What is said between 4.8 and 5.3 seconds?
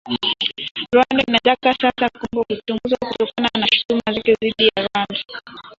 Rwanda